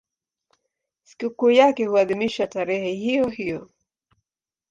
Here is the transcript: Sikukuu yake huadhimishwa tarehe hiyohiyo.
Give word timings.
Sikukuu 1.03 1.51
yake 1.51 1.85
huadhimishwa 1.85 2.47
tarehe 2.47 2.91
hiyohiyo. 2.93 3.69